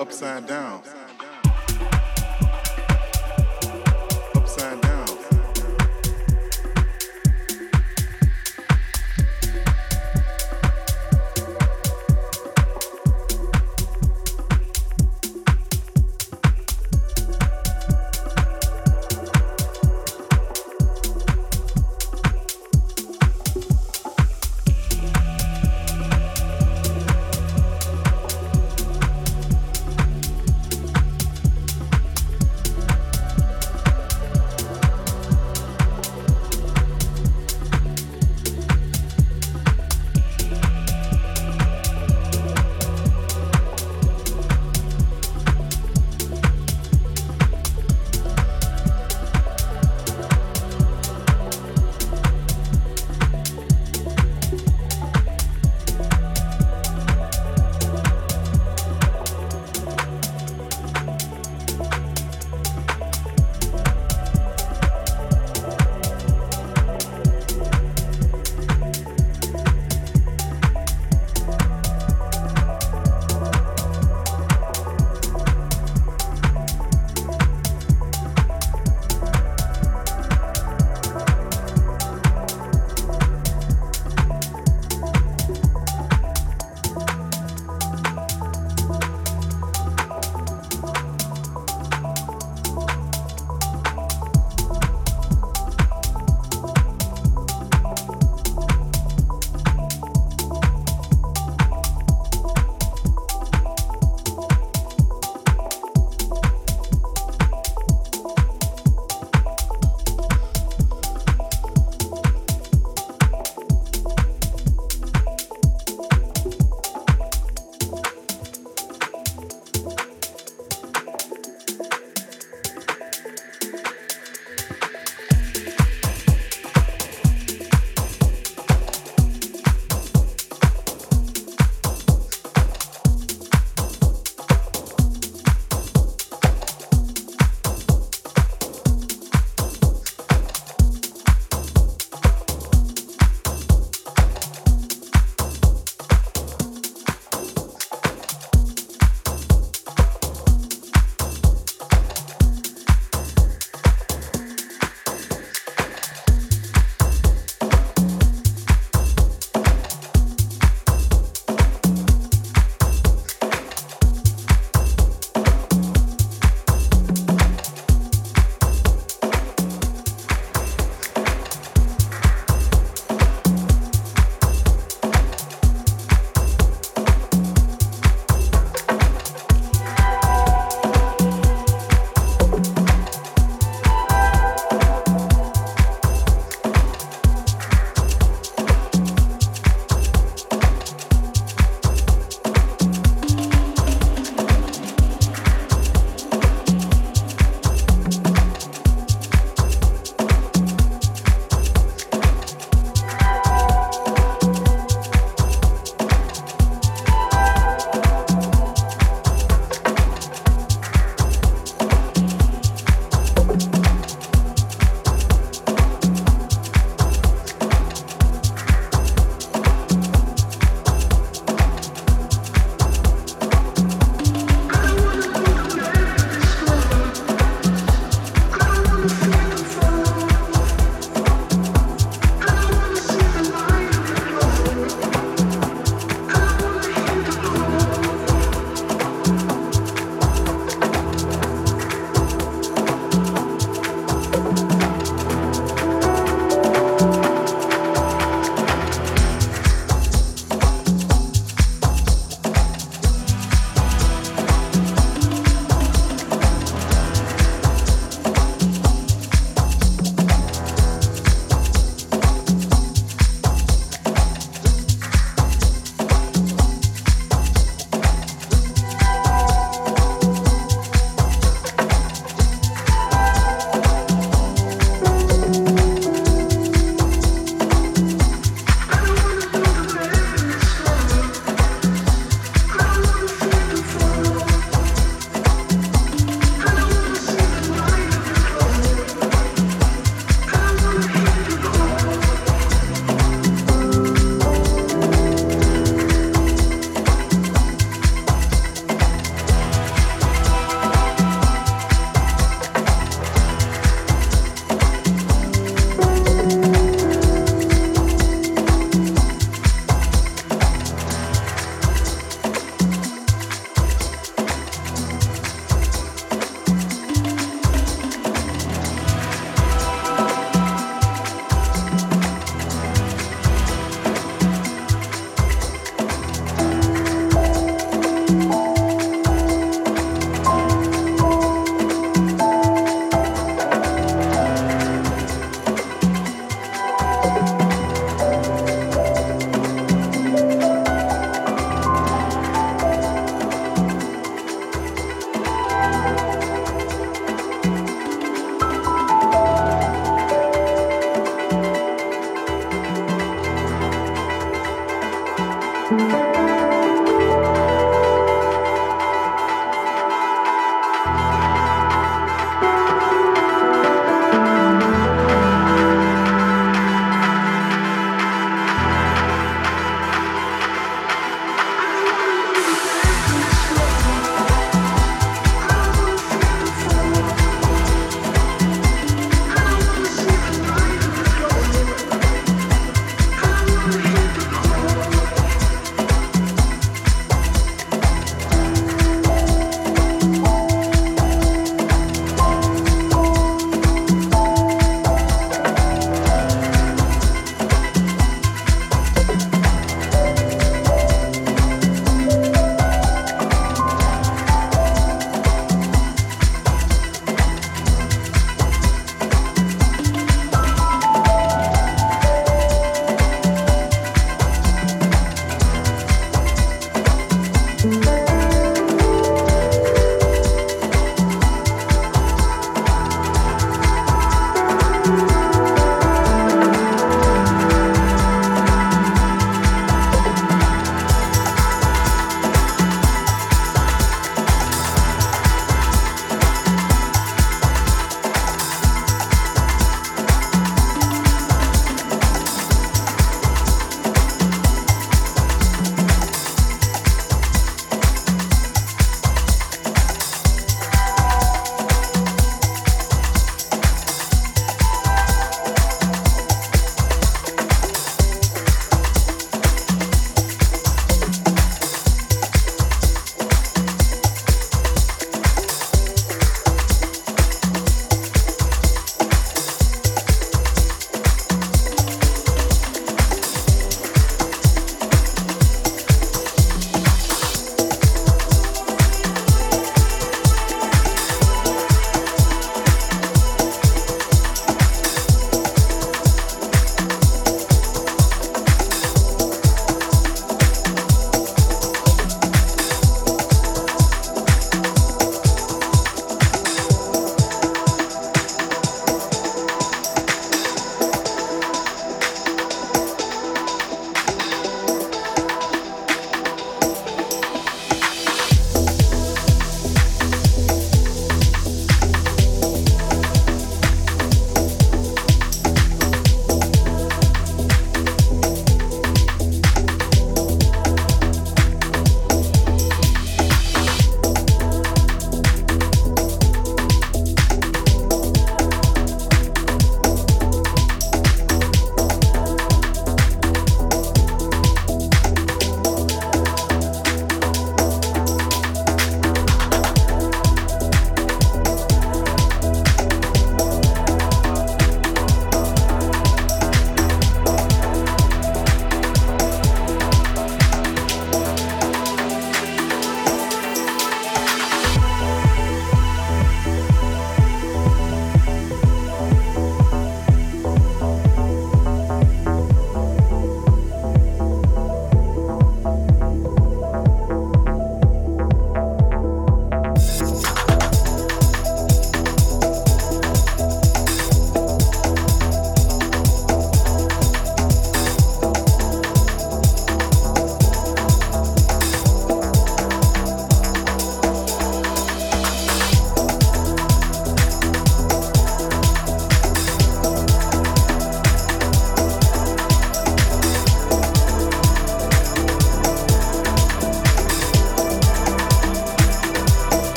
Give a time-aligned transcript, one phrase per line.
[0.00, 0.79] upside down.